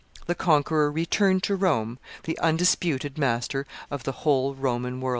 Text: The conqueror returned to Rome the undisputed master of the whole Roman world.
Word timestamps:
The 0.25 0.33
conqueror 0.33 0.91
returned 0.91 1.43
to 1.43 1.55
Rome 1.55 1.99
the 2.23 2.35
undisputed 2.39 3.19
master 3.19 3.67
of 3.91 4.01
the 4.01 4.11
whole 4.25 4.55
Roman 4.55 4.99
world. 4.99 5.09